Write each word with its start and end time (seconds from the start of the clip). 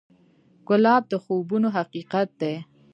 ګلاب 0.67 1.03
د 1.11 1.13
خوبونو 1.23 1.67
حقیقت 1.77 2.27
دی. 2.41 2.55